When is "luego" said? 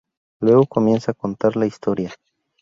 0.41-0.65